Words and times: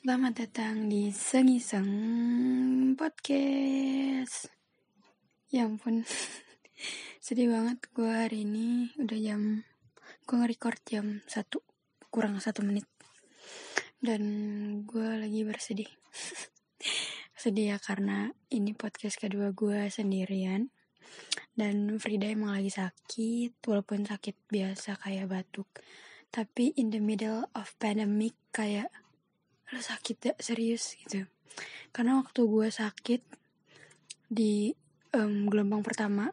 Selamat 0.00 0.32
datang 0.32 0.88
di 0.88 1.12
Sengiseng 1.12 1.92
Podcast. 2.96 4.48
Ya 5.52 5.68
ampun, 5.68 6.08
sedih 7.28 7.52
banget 7.52 7.84
gue 7.92 8.08
hari 8.08 8.48
ini 8.48 8.96
udah 8.96 9.20
jam 9.20 9.60
gue 10.24 10.36
nge-record 10.40 10.80
jam 10.88 11.20
satu 11.28 11.60
kurang 12.08 12.40
satu 12.40 12.64
menit 12.64 12.88
dan 14.00 14.24
gue 14.88 15.20
lagi 15.20 15.44
bersedih. 15.44 15.92
Sedih 17.36 17.76
ya 17.76 17.76
karena 17.76 18.32
ini 18.48 18.72
podcast 18.72 19.20
kedua 19.20 19.52
gue 19.52 19.92
sendirian 19.92 20.72
dan 21.52 22.00
Frida 22.00 22.32
emang 22.32 22.56
lagi 22.56 22.72
sakit 22.72 23.60
walaupun 23.68 24.08
sakit 24.08 24.48
biasa 24.48 24.96
kayak 24.96 25.28
batuk 25.28 25.68
tapi 26.32 26.72
in 26.80 26.88
the 26.88 27.04
middle 27.04 27.44
of 27.52 27.76
pandemic 27.76 28.32
kayak 28.48 28.88
lo 29.70 29.80
sakit 29.80 30.16
ya 30.20 30.34
serius 30.38 30.98
gitu. 30.98 31.26
Karena 31.90 32.18
waktu 32.22 32.40
gue 32.46 32.68
sakit 32.70 33.22
di 34.30 34.70
um, 35.14 35.50
gelombang 35.50 35.82
pertama 35.82 36.30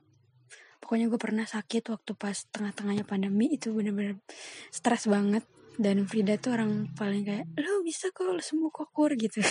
pokoknya 0.88 1.12
gue 1.12 1.20
pernah 1.20 1.44
sakit 1.44 1.92
waktu 1.92 2.16
pas 2.16 2.48
tengah-tengahnya 2.48 3.04
pandemi 3.04 3.52
itu 3.52 3.76
bener-bener 3.76 4.24
stres 4.72 5.12
banget. 5.12 5.44
Dan 5.78 6.10
Frida 6.10 6.40
tuh 6.42 6.58
orang 6.58 6.90
paling 6.96 7.22
kayak 7.22 7.46
lo 7.60 7.86
bisa 7.86 8.10
kok 8.10 8.34
lo 8.34 8.42
sembuh 8.42 8.72
kok 8.72 8.90
kur 8.96 9.14
gitu. 9.14 9.44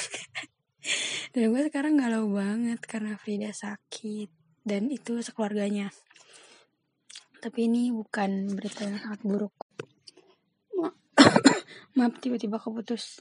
Dan 1.37 1.53
gue 1.53 1.63
sekarang 1.69 2.01
galau 2.01 2.27
banget 2.33 2.81
karena 2.89 3.15
Frida 3.21 3.53
sakit. 3.53 4.33
Dan 4.65 4.89
itu 4.89 5.21
sekeluarganya. 5.23 5.93
Tapi 7.39 7.71
ini 7.71 7.93
bukan 7.93 8.57
berita 8.57 8.89
yang 8.89 8.99
sangat 8.99 9.21
buruk. 9.23 9.55
Maaf 12.01 12.17
tiba-tiba 12.19 12.57
keputus 12.57 13.21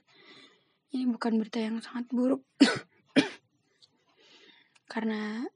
ini 0.93 1.09
bukan 1.09 1.41
berita 1.41 1.63
yang 1.63 1.81
sangat 1.81 2.11
buruk. 2.11 2.45
Karena 4.91 5.47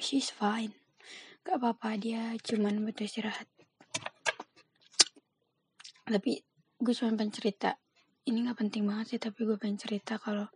she's 0.00 0.34
fine. 0.34 0.74
Gak 1.44 1.60
apa-apa 1.60 2.00
dia 2.00 2.34
cuman 2.40 2.82
butuh 2.82 3.06
istirahat. 3.06 3.46
Tapi 6.04 6.42
gue 6.80 6.94
cuma 6.96 7.14
pengen 7.14 7.32
cerita. 7.32 7.76
Ini 8.24 8.48
gak 8.50 8.64
penting 8.64 8.88
banget 8.88 9.16
sih 9.16 9.20
tapi 9.20 9.44
gue 9.44 9.60
pengen 9.60 9.78
cerita 9.78 10.16
kalau 10.16 10.48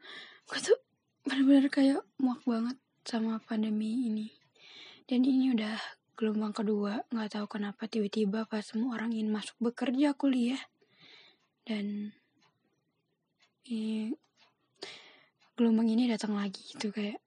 gue 0.48 0.58
tuh 0.58 0.80
bener-bener 1.28 1.68
kayak 1.68 2.00
muak 2.16 2.40
banget 2.48 2.76
sama 3.04 3.38
pandemi 3.44 4.08
ini. 4.08 4.32
Dan 5.08 5.24
ini 5.24 5.56
udah 5.56 5.76
gelombang 6.18 6.52
kedua 6.52 7.06
nggak 7.14 7.38
tahu 7.38 7.46
kenapa 7.46 7.86
tiba-tiba 7.86 8.42
pas 8.50 8.66
semua 8.66 8.98
orang 8.98 9.14
ingin 9.14 9.32
masuk 9.32 9.56
bekerja 9.60 10.12
kuliah. 10.12 10.60
Dan 11.64 12.16
ini 13.68 14.16
gelombang 15.58 15.92
ini 15.92 16.08
datang 16.08 16.38
lagi 16.38 16.56
gitu 16.72 16.88
kayak 16.88 17.20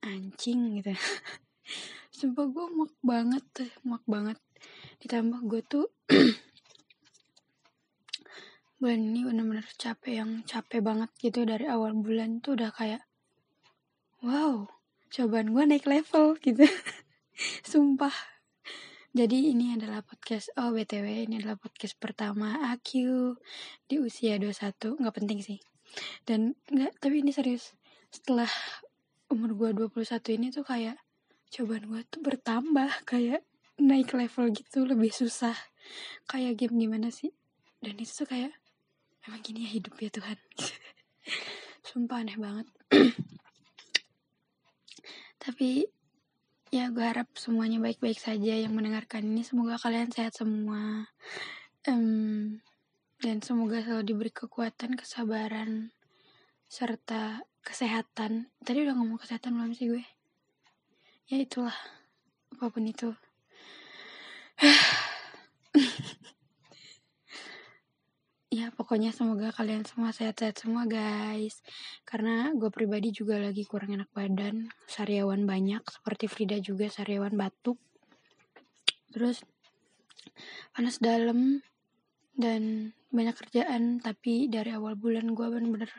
anjing 0.00 0.80
gitu. 0.80 0.96
Sumpah 2.16 2.48
gue 2.48 2.66
muak 2.72 2.94
banget 3.04 3.44
muak 3.84 4.04
banget. 4.08 4.38
Ditambah 5.04 5.40
gue 5.44 5.60
tuh 5.66 5.86
bulan 8.80 9.00
ini 9.02 9.20
bener-bener 9.22 9.66
capek 9.76 10.24
yang 10.24 10.30
capek 10.48 10.80
banget 10.82 11.10
gitu 11.20 11.44
dari 11.44 11.68
awal 11.68 11.94
bulan 11.94 12.42
tuh 12.42 12.58
udah 12.58 12.74
kayak 12.74 13.06
wow 14.26 14.66
cobaan 15.12 15.52
gue 15.52 15.64
naik 15.66 15.84
level 15.84 16.38
gitu. 16.46 16.64
Sumpah. 17.66 18.14
Jadi 19.12 19.52
ini 19.52 19.76
adalah 19.76 20.00
podcast 20.00 20.48
oh 20.56 20.72
btw 20.72 21.28
ini 21.28 21.36
adalah 21.36 21.60
podcast 21.60 22.00
pertama 22.00 22.72
aku 22.72 23.36
di 23.84 24.00
usia 24.00 24.40
21 24.40 25.04
nggak 25.04 25.16
penting 25.20 25.44
sih 25.44 25.60
dan 26.24 26.56
nggak 26.70 26.98
tapi 27.00 27.20
ini 27.20 27.32
serius. 27.34 27.74
Setelah 28.12 28.48
umur 29.32 29.56
gue 29.56 29.88
21 29.88 30.36
ini 30.36 30.52
tuh 30.52 30.64
kayak 30.64 31.00
cobaan 31.52 31.84
gue 31.88 32.00
tuh 32.08 32.20
bertambah 32.20 32.90
kayak 33.08 33.44
naik 33.80 34.12
level 34.12 34.52
gitu 34.52 34.84
lebih 34.84 35.12
susah. 35.12 35.56
Kayak 36.28 36.60
game 36.60 36.76
gimana 36.88 37.08
sih? 37.08 37.32
Dan 37.82 37.98
itu 37.98 38.24
tuh 38.24 38.28
kayak 38.28 38.52
emang 39.26 39.40
gini 39.42 39.66
ya 39.66 39.70
hidup 39.80 39.94
ya 39.98 40.10
Tuhan? 40.12 40.38
Sumpah 41.88 42.22
aneh 42.22 42.38
banget. 42.38 42.66
Tapi 45.42 45.82
ya 46.72 46.88
gue 46.88 47.04
harap 47.04 47.28
semuanya 47.36 47.82
baik-baik 47.82 48.16
saja 48.16 48.54
yang 48.54 48.72
mendengarkan 48.72 49.26
ini. 49.26 49.42
Semoga 49.42 49.76
kalian 49.76 50.08
sehat 50.14 50.32
semua. 50.38 51.10
Um, 51.88 52.62
dan 53.22 53.38
semoga 53.38 53.78
selalu 53.78 54.02
diberi 54.02 54.34
kekuatan 54.34 54.98
kesabaran 54.98 55.94
serta 56.66 57.46
kesehatan. 57.62 58.50
Tadi 58.66 58.82
udah 58.82 58.98
ngomong 58.98 59.22
kesehatan 59.22 59.54
belum 59.54 59.78
sih 59.78 59.94
gue? 59.94 60.02
Ya 61.30 61.38
itulah 61.38 61.76
apa 62.50 62.66
pun 62.66 62.82
itu. 62.82 63.14
Ya 68.52 68.68
pokoknya 68.68 69.16
semoga 69.16 69.48
kalian 69.48 69.88
semua 69.88 70.12
sehat-sehat 70.12 70.60
semua 70.60 70.84
guys. 70.84 71.64
Karena 72.04 72.52
gue 72.52 72.68
pribadi 72.68 73.08
juga 73.08 73.40
lagi 73.40 73.64
kurang 73.64 73.96
enak 73.96 74.12
badan 74.12 74.68
sariawan 74.84 75.48
banyak 75.48 75.80
seperti 75.88 76.28
Frida 76.28 76.60
juga 76.60 76.92
sariawan 76.92 77.32
batuk. 77.32 77.80
Terus 79.08 79.40
panas 80.76 81.00
dalam 81.00 81.64
dan 82.32 82.92
banyak 83.12 83.36
kerjaan 83.36 84.00
tapi 84.00 84.48
dari 84.48 84.72
awal 84.72 84.96
bulan 84.96 85.36
gue 85.36 85.46
bener-bener 85.52 85.92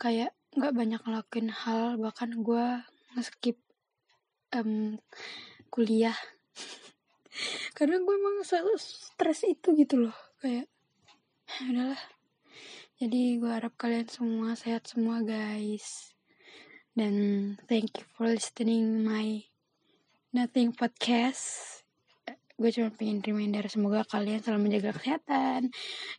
kayak 0.00 0.32
nggak 0.56 0.72
banyak 0.72 1.00
ngelakuin 1.04 1.52
hal. 1.52 2.00
Bahkan 2.00 2.40
gue 2.40 2.66
ngeskip 3.16 3.60
um, 4.56 4.96
kuliah. 5.68 6.16
Karena 7.76 8.00
gue 8.00 8.14
emang 8.16 8.40
selalu 8.40 8.80
stres 8.80 9.44
itu 9.44 9.76
gitu 9.76 10.08
loh. 10.08 10.16
Kayak 10.40 10.66
udahlah. 11.68 12.02
Jadi 12.96 13.36
gue 13.36 13.52
harap 13.52 13.76
kalian 13.76 14.08
semua 14.08 14.56
sehat 14.56 14.88
semua 14.88 15.20
guys. 15.20 16.16
Dan 16.96 17.14
thank 17.68 18.00
you 18.00 18.08
for 18.16 18.24
listening 18.24 19.04
my 19.04 19.44
nothing 20.32 20.72
podcast 20.72 21.85
gue 22.56 22.70
cuma 22.72 22.88
pengen 22.92 23.20
reminder 23.20 23.68
semoga 23.68 24.02
kalian 24.08 24.40
selalu 24.40 24.60
menjaga 24.68 24.96
kesehatan. 24.96 25.70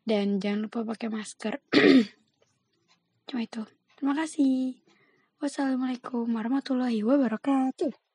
Dan 0.05 0.37
jangan 0.37 0.69
lupa 0.69 0.85
pakai 0.85 1.09
masker. 1.09 1.59
Cuma 3.27 3.43
itu. 3.43 3.67
Terima 3.99 4.15
kasih. 4.15 4.79
Wassalamualaikum 5.43 6.31
warahmatullahi 6.31 7.03
wabarakatuh 7.03 8.06